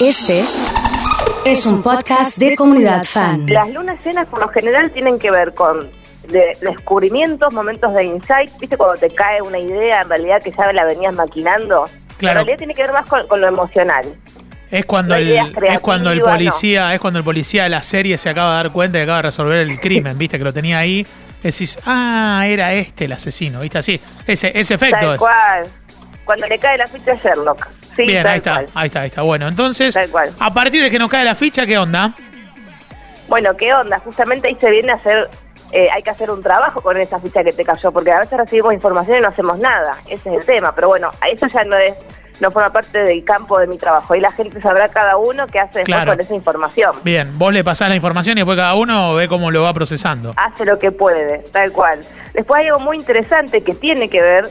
[0.00, 0.44] Este
[1.44, 3.46] es un podcast de comunidad fan.
[3.46, 5.90] Las lunas llenas por lo general tienen que ver con
[6.28, 8.50] de- descubrimientos, momentos de insight.
[8.58, 11.86] ¿Viste cuando te cae una idea en realidad que ya la venías maquinando?
[12.18, 12.40] Claro.
[12.40, 14.06] En realidad tiene que ver más con, con lo emocional.
[14.70, 17.68] Es cuando, No el, ideas es cuando el creativas, policía, es cuando el policía de
[17.70, 20.44] la serie se acaba de dar cuenta y acaba de resolver el crimen, viste, que
[20.44, 21.06] lo tenía ahí.
[21.42, 23.98] Decís, ah, era este el asesino, viste, así.
[24.26, 25.20] Ese, ese efecto Tal es.
[25.20, 25.66] cual.
[26.24, 27.66] Cuando le cae la ficha a Sherlock.
[27.98, 28.66] Sí, Bien, ahí está, cual.
[28.76, 29.22] ahí está, ahí está.
[29.22, 30.30] Bueno, entonces, Tal cual.
[30.38, 32.14] a partir de que nos cae la ficha, ¿qué onda?
[33.28, 33.98] Bueno, ¿qué onda?
[33.98, 35.28] Justamente ahí se viene a hacer,
[35.72, 38.38] eh, hay que hacer un trabajo con esa ficha que te cayó, porque a veces
[38.38, 41.76] recibimos información y no hacemos nada, ese es el tema, pero bueno, eso ya no
[41.76, 41.94] es,
[42.40, 45.58] no forma parte del campo de mi trabajo, ahí la gente sabrá cada uno qué
[45.58, 46.12] hace después Claro.
[46.12, 46.94] con esa información.
[47.02, 50.32] Bien, vos le pasás la información y después cada uno ve cómo lo va procesando.
[50.36, 52.00] Hace lo que puede, tal cual.
[52.32, 54.48] Después hay algo muy interesante que tiene que ver,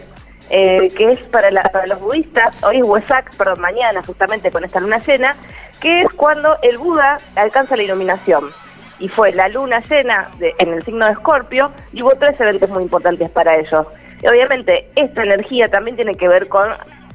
[0.49, 4.63] eh, que es para, la- para los budistas, hoy es Wesak, perdón, mañana justamente con
[4.63, 5.35] esta luna llena,
[5.81, 8.51] que es cuando el Buda alcanza la iluminación.
[8.99, 12.69] Y fue la luna llena de- en el signo de Escorpio y hubo tres eventos
[12.69, 13.85] muy importantes para ellos.
[14.23, 16.67] Y obviamente esta energía también tiene que ver con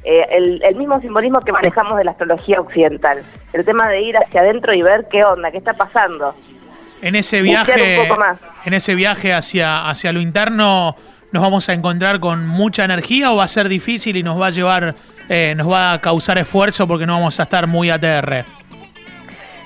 [0.05, 3.23] eh, el, el mismo simbolismo que manejamos de la astrología occidental.
[3.51, 6.33] El tema de ir hacia adentro y ver qué onda, qué está pasando.
[7.01, 8.39] En ese viaje, un poco más.
[8.65, 10.95] en ese viaje hacia, hacia lo interno,
[11.33, 14.47] ¿nos vamos a encontrar con mucha energía o va a ser difícil y nos va
[14.47, 14.95] a llevar,
[15.27, 18.45] eh, nos va a causar esfuerzo porque no vamos a estar muy ATR?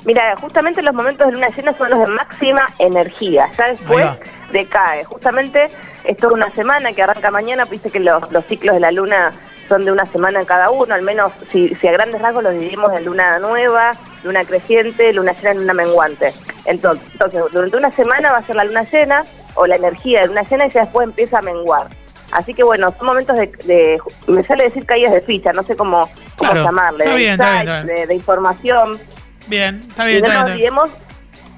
[0.06, 3.50] Mira, justamente los momentos de luna llena son los de máxima energía.
[3.58, 4.08] Ya después
[4.54, 5.04] decae.
[5.04, 5.68] Justamente
[6.06, 7.66] es toda una semana que arranca mañana.
[7.66, 9.34] Viste que los, los ciclos de la luna
[9.68, 10.96] son de una semana en cada uno.
[10.96, 13.92] Al menos si, si a grandes rasgos los dividimos en luna nueva,
[14.24, 16.34] luna creciente, luna llena y luna menguante.
[16.64, 19.26] Entonces, entonces, durante una semana va a ser la luna llena
[19.58, 21.88] o la energía de luna llena y ya después empieza a menguar.
[22.32, 25.76] Así que bueno, son momentos de, de- me sale decir caídas de ficha, no sé
[25.76, 26.02] cómo,
[26.38, 27.96] cómo Claro, llamarle, está de bien, está bien, insights, está bien.
[28.02, 29.00] De, de información.
[29.48, 30.92] Bien, está Y bien, no está nos olvidemos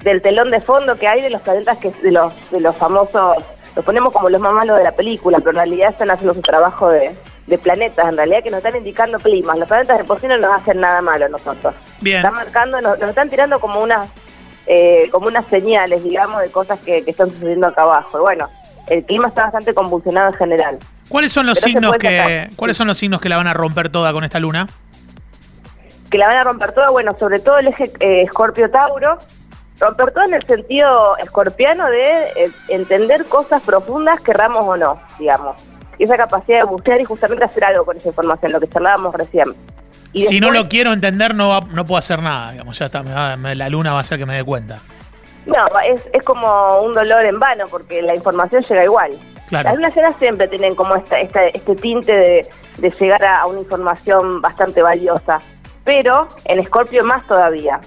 [0.04, 3.38] del telón de fondo que hay de los planetas que de los de los famosos,
[3.76, 6.42] los ponemos como los más malos de la película, pero en realidad están haciendo su
[6.42, 7.16] trabajo de,
[7.48, 9.58] de planetas, en realidad que nos están indicando climas.
[9.58, 11.74] Los planetas de por sí no nos hacen nada malo a nosotros.
[12.00, 12.18] Bien.
[12.18, 14.08] Están marcando, nos, nos están tirando como unas
[14.68, 18.18] eh, como unas señales, digamos, de cosas que, que están sucediendo acá abajo.
[18.18, 18.48] Y bueno,
[18.88, 20.80] el clima está bastante convulsionado en general.
[21.08, 22.50] ¿Cuáles son los Pero signos que, sacar.
[22.56, 24.68] cuáles son los signos que la van a romper toda con esta luna?
[26.10, 29.20] que la van a romper toda, bueno, sobre todo el eje eh, Escorpio-Tauro,
[29.80, 35.62] romper todo en el sentido escorpiano de eh, entender cosas profundas, querramos o no, digamos.
[35.98, 39.14] Y esa capacidad de buscar y justamente hacer algo con esa información, lo que charlábamos
[39.14, 39.54] recién.
[40.14, 42.52] Y si no lo quiero entender, no, va- no puedo hacer nada.
[42.52, 44.78] Digamos, ya está, me va- me- la luna va a hacer que me dé cuenta.
[45.46, 49.12] No, es, es como un dolor en vano, porque la información llega igual.
[49.50, 49.70] Claro.
[49.70, 53.60] Las lunas llenas siempre tienen como esta, esta- este tinte de, de llegar a, una
[53.60, 55.40] información bastante valiosa,
[55.84, 57.80] pero en Escorpio más todavía.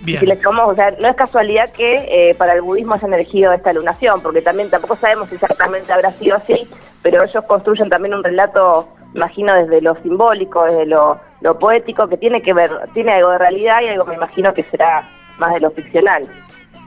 [0.00, 0.20] Bien.
[0.20, 3.52] Si le sumamos, o sea, no es casualidad que eh, para el budismo hayan elegido
[3.52, 6.68] esta lunación, porque también tampoco sabemos si exactamente habrá sido así,
[7.02, 12.16] pero ellos construyen también un relato, imagino, desde lo simbólico, desde lo, lo poético, que
[12.16, 15.08] tiene que ver, tiene algo de realidad y algo me imagino que será
[15.38, 16.28] más de lo ficcional.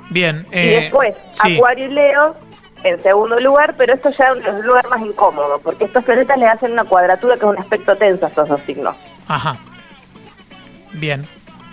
[0.10, 0.46] Bien.
[0.52, 1.56] y eh, después, sí.
[1.56, 2.36] Acuario y Leo
[2.84, 6.48] en segundo lugar, pero esto ya es un lugar más incómodo, porque estos planetas le
[6.48, 8.96] hacen una cuadratura que es un aspecto tenso a estos dos signos.
[9.28, 9.58] Ajá.
[10.94, 11.26] Bien,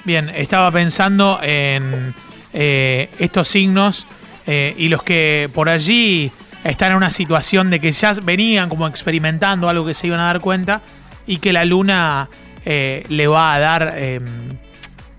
[0.05, 0.29] bien.
[0.31, 2.15] Estaba pensando en
[2.53, 4.07] eh, estos signos
[4.47, 6.31] eh, y los que por allí
[6.65, 10.27] están en una situación de que ya venían como experimentando algo que se iban a
[10.27, 10.83] dar cuenta
[11.27, 12.29] y que la luna
[12.65, 14.21] eh, le va a dar eh,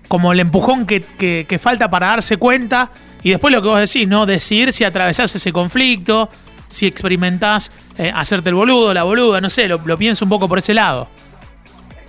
[0.08, 2.90] como el empujón que, que- falta para darse cuenta
[3.22, 4.26] y después lo que vos decís, ¿no?
[4.26, 6.28] Decidir si atravesás ese conflicto,
[6.68, 10.58] si experimentás eh, hacerte el boludo, la boluda, no sé, lo, pienso un poco por
[10.58, 11.08] ese lado.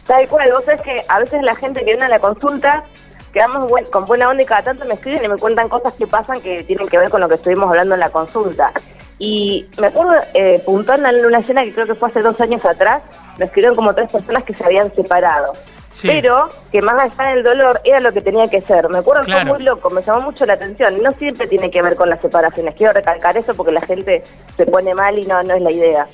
[0.07, 2.83] Tal cual, vos sabés que a veces la gente que viene a la consulta,
[3.33, 6.41] quedamos con buena onda y cada tanto me escriben y me cuentan cosas que pasan
[6.41, 8.71] que tienen que ver con lo que estuvimos hablando en la consulta.
[9.23, 10.59] Y me acuerdo, eh,
[11.11, 13.03] en luna llena, que creo que fue hace dos años atrás,
[13.37, 15.53] me escribieron como tres personas que se habían separado.
[15.91, 16.07] Sí.
[16.07, 18.89] Pero que más allá del dolor era lo que tenía que ser.
[18.89, 19.49] Me acuerdo que Claro.
[19.49, 21.03] fue muy loco, me llamó mucho la atención.
[21.03, 22.73] No siempre tiene que ver con las separaciones.
[22.75, 24.23] Quiero recalcar eso porque la gente
[24.57, 26.07] se pone mal y no, no es la idea.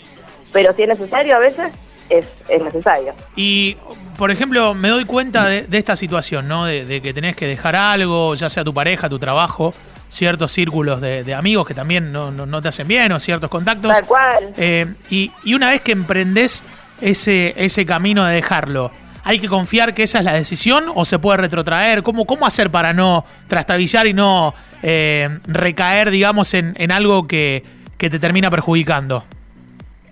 [0.52, 1.72] Pero si es necesario a veces,
[2.10, 3.14] es, es necesario.
[3.36, 3.78] Y,
[4.18, 6.66] por ejemplo, me doy cuenta de, de esta situación, ¿no?
[6.66, 9.74] De, de que tenés que dejar algo, ya sea tu pareja, tu trabajo,
[10.10, 13.50] ciertos círculos de, de amigos que también no, no- no te hacen bien o ciertos
[13.50, 13.92] contactos.
[13.94, 14.54] Tal cual.
[14.58, 16.64] Eh, y, y una vez que emprendés
[17.02, 18.92] ese, ese camino de dejarlo,
[19.24, 22.04] ¿hay que confiar que esa es la decisión o se puede retrotraer?
[22.04, 27.64] ¿Cómo, cómo hacer para no trastabillar y no eh, recaer, digamos, en, en algo que,
[27.98, 29.26] que te termina perjudicando?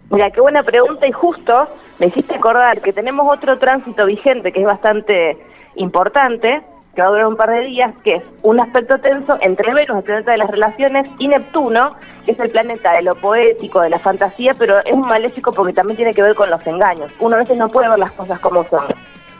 [0.09, 1.67] Mira, qué buena pregunta y justo
[1.99, 5.37] me hiciste acordar que tenemos otro tránsito vigente que es bastante
[5.75, 6.61] importante
[6.95, 9.97] que va a durar un par de días, que es un aspecto tenso entre Venus,
[9.97, 13.89] el planeta de las relaciones, y Neptuno, que es el planeta de lo poético, de
[13.89, 17.11] la fantasía, pero es un maléfico porque también tiene que ver con los engaños.
[17.19, 18.85] Uno a veces no puede ver las cosas como son.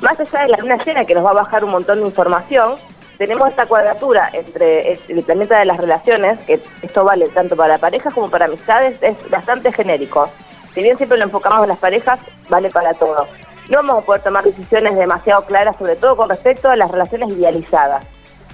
[0.01, 2.75] Más allá de la luna llena, que nos va a bajar un montón de información,
[3.17, 8.13] tenemos esta cuadratura entre el planeta de las relaciones, que esto vale tanto para parejas
[8.13, 10.29] como para amistades, es bastante genérico.
[10.75, 12.19] Si bien siempre lo enfocamos en las parejas,
[12.49, 13.25] vale para todo
[13.69, 17.29] no vamos a poder tomar decisiones demasiado claras, sobre todo con respecto a las relaciones
[17.33, 18.05] idealizadas.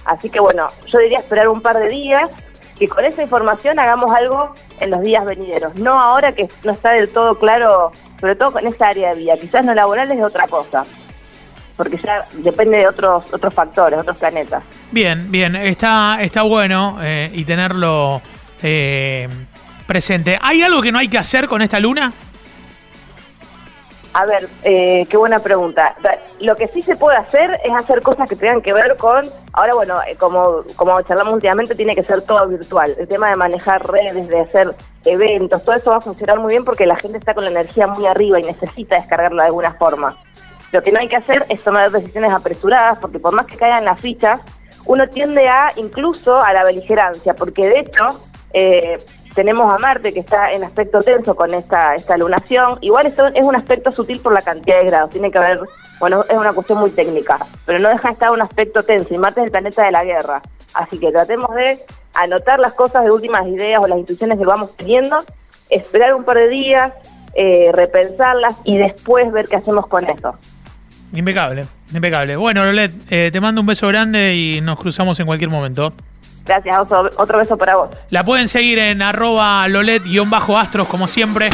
[0.05, 2.29] Así que bueno, yo diría esperar un par de días
[2.79, 5.75] y con esa información hagamos algo en los días venideros.
[5.75, 9.33] No ahora que no está del todo claro, sobre todo con esa área de vida.
[9.39, 10.85] Quizás no laboral es otra cosa,
[11.77, 14.63] porque ya depende de otros otros factores, otros planetas.
[14.91, 18.21] Bien, bien, está, está bueno eh, y tenerlo
[18.63, 19.27] eh,
[19.91, 20.39] presente.
[20.41, 22.13] ¿Hay algo que no hay que hacer con esta luna?
[24.13, 25.95] A ver, eh, qué buena pregunta.
[26.39, 29.73] Lo que sí se puede hacer es hacer cosas que tengan que ver con, ahora
[29.73, 32.95] bueno, eh, como, como charlamos últimamente, tiene que ser todo virtual.
[32.97, 34.73] El tema de manejar redes, de hacer
[35.03, 37.87] eventos, todo eso va a funcionar muy bien porque la gente está con la energía
[37.87, 40.15] muy arriba y necesita descargarla de alguna forma.
[40.71, 43.83] Lo que no hay que hacer es tomar decisiones apresuradas porque por más que caigan
[43.83, 44.39] las fichas,
[44.85, 48.07] uno tiende a incluso a la beligerancia, porque de hecho...
[48.53, 48.97] Eh,
[49.33, 52.77] tenemos a Marte que está en aspecto tenso con esta, esta lunación.
[52.81, 55.11] Igual esto es un aspecto sutil por la cantidad de grados.
[55.11, 55.59] Tiene que haber,
[55.99, 59.13] bueno, es una cuestión muy técnica, pero no deja de estar un aspecto tenso.
[59.13, 60.41] Y Marte es el planeta de la guerra.
[60.73, 61.79] Así que tratemos de
[62.13, 65.23] anotar las cosas de últimas ideas o las intuiciones que vamos teniendo,
[65.69, 66.93] esperar un par de días,
[67.33, 70.35] eh, repensarlas y después ver qué hacemos con eso.
[71.13, 72.35] Impecable, impecable.
[72.37, 75.93] Bueno, Lolet, eh, te mando un beso grande y nos cruzamos en cualquier momento.
[76.45, 76.75] Gracias,
[77.17, 77.89] otro, beso para vos.
[78.09, 81.49] La pueden seguir en arroba lolet-astros como siempre.